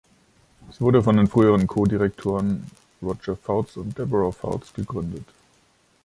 [0.67, 2.65] Es wurde von den früheren Co-Direktoren
[3.03, 5.27] Roger Fouts und Deborah Fouts gegründet.